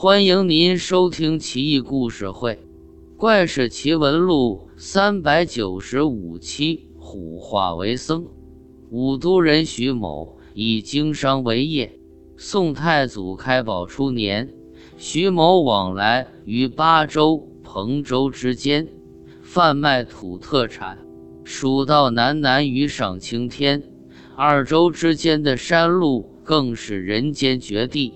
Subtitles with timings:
[0.00, 2.52] 欢迎您收听《奇异故事会·
[3.16, 6.86] 怪事奇闻录》三百九十五期。
[6.96, 8.28] 虎化为僧，
[8.90, 11.98] 武都人徐某以经商为业。
[12.36, 14.54] 宋太祖开宝初年，
[14.96, 18.86] 徐某往来于巴州、彭州之间，
[19.42, 20.96] 贩卖土特产。
[21.42, 23.82] 蜀道难难于上青天，
[24.36, 28.14] 二州之间的山路更是人间绝地。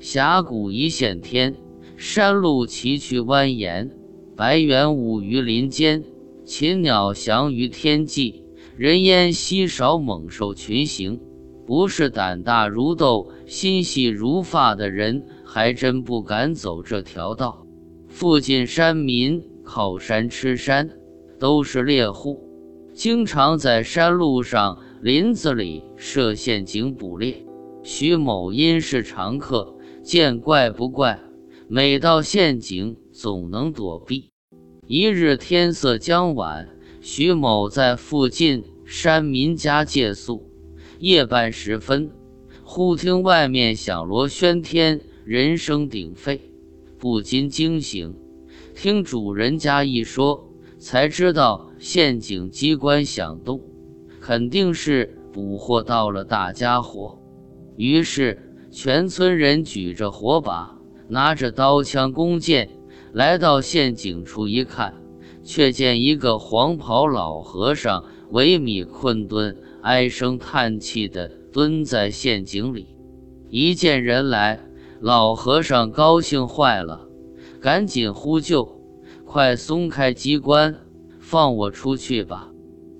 [0.00, 1.56] 峡谷一线天，
[1.96, 3.90] 山路崎岖蜿蜒，
[4.36, 6.04] 白猿舞于林间，
[6.44, 8.44] 禽鸟翔于天际，
[8.76, 11.20] 人烟稀少，猛兽群行。
[11.66, 17.66] 不是胆大如斗、心细如发的人，还真不敢走这条道。
[18.06, 20.88] 附近山民靠山吃山，
[21.40, 22.40] 都是猎户，
[22.94, 27.44] 经常在山路上、林子里设陷阱捕猎。
[27.82, 29.74] 徐某因是常客。
[30.08, 31.20] 见怪不怪，
[31.68, 34.30] 每到陷阱总能躲避。
[34.86, 36.66] 一日天色将晚，
[37.02, 40.50] 徐某在附近山民家借宿。
[40.98, 42.10] 夜半时分，
[42.64, 46.40] 忽听外面响锣喧天，人声鼎沸，
[46.98, 48.14] 不禁惊醒。
[48.74, 53.60] 听主人家一说，才知道陷阱机关响动，
[54.22, 57.18] 肯定是捕获到了大家伙。
[57.76, 58.42] 于是。
[58.70, 62.68] 全村人举着火把，拿着刀枪弓箭，
[63.12, 64.94] 来到陷阱处一看，
[65.42, 72.86] 却见一个黄袍老和尚萎靡困顿，唉声叹气地蹲在陷阱里。
[73.48, 74.60] 一见人来，
[75.00, 77.08] 老和尚高兴坏了，
[77.60, 78.80] 赶紧呼救
[79.24, 80.76] ：“快松开机关，
[81.18, 82.50] 放我出去吧！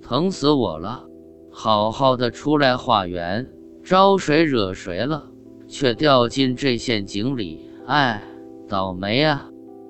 [0.01, 1.05] 疼死我了！
[1.51, 3.47] 好好的出来化缘，
[3.83, 5.28] 招谁惹谁了？”
[5.69, 8.21] 却掉进这陷阱里，哎，
[8.67, 9.49] 倒霉啊！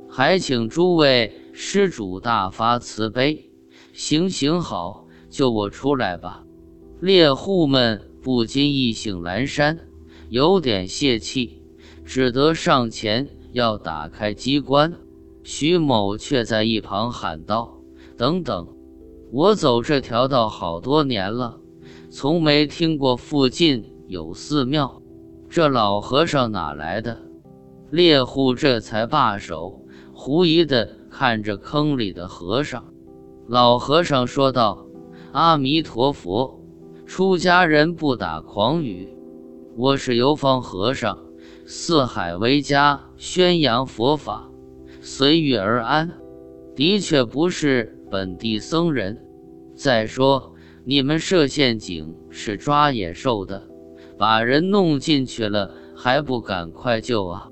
[0.10, 3.50] 还请诸位施主大发慈悲，
[3.94, 6.44] 行行好，救我出来吧！
[7.00, 9.80] 猎户们不禁意兴阑珊，
[10.30, 11.64] 有点泄气，
[12.04, 14.94] 只得上前要打开机关。
[15.44, 17.80] 徐某却在一旁喊道
[18.18, 18.68] ：“等等，
[19.32, 21.62] 我走这条道好多年了，
[22.10, 24.99] 从没听过附近有寺庙。”
[25.50, 27.18] 这老和尚哪来的？
[27.90, 29.84] 猎户这才罢手，
[30.14, 32.86] 狐疑地看着坑里的和尚。
[33.48, 34.86] 老和尚说道
[35.34, 36.64] ：“阿弥陀佛，
[37.08, 39.10] 出家人不打诳语。
[39.76, 41.18] 我是游方和尚，
[41.66, 44.48] 四海为家，宣扬佛法，
[45.02, 46.12] 随遇而安。
[46.76, 49.20] 的确不是本地僧人。
[49.76, 50.54] 再说，
[50.86, 53.64] 你们设陷阱是抓野兽的。”
[54.20, 57.50] 把人弄进去了，还不赶快救啊！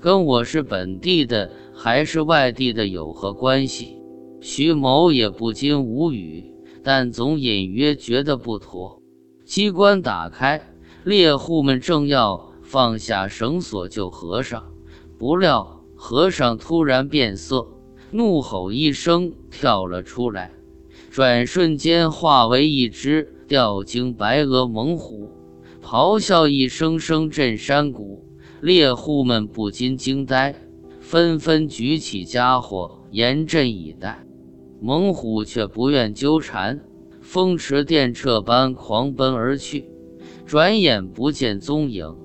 [0.00, 3.98] 跟我是本地的还是外地的有何关系？
[4.40, 6.42] 徐某也不禁无语，
[6.82, 9.02] 但总隐约觉得不妥。
[9.44, 10.62] 机关打开，
[11.04, 14.64] 猎户们正要放下绳索救和尚，
[15.18, 17.66] 不料和尚突然变色，
[18.10, 20.50] 怒吼一声跳了出来，
[21.10, 25.28] 转瞬间化为一只吊睛白额猛虎。
[25.88, 28.24] 咆哮一声声震山谷，
[28.60, 30.52] 猎户们不禁惊呆，
[30.98, 34.26] 纷纷举起家伙严阵以待。
[34.80, 36.80] 猛虎却不愿纠缠，
[37.20, 39.88] 风驰电掣般狂奔而去，
[40.44, 42.16] 转眼不见踪影。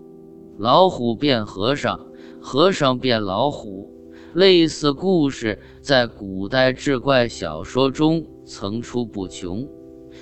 [0.57, 2.07] 老虎变和尚，
[2.41, 3.91] 和尚变老虎，
[4.33, 9.69] 类似故事在古代志怪小说中层出不穷，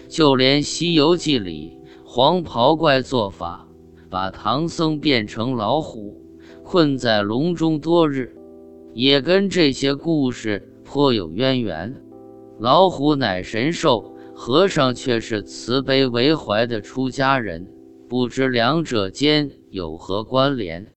[0.10, 1.79] 就连《西游记》里。
[2.12, 3.68] 黄袍怪做法，
[4.10, 6.20] 把唐僧变成老虎，
[6.64, 8.36] 困在笼中多日，
[8.96, 11.96] 也跟这些故事颇有渊源。
[12.58, 17.72] 老虎乃神兽，和尚却是慈悲为怀的出家人，
[18.10, 20.88] 不知两者间有何关联？